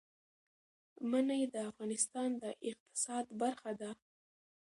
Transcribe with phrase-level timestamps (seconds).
[1.09, 3.91] منی د افغانستان د اقتصاد برخه ده.